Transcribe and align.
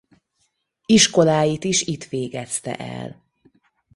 Iskoláit 0.85 1.63
is 1.63 1.81
itt 1.81 2.03
végezte 2.03 2.75
el. 2.75 3.25